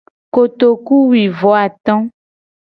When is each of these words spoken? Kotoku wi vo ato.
Kotoku 0.33 0.93
wi 1.09 1.23
vo 1.37 1.51
ato. 1.63 1.95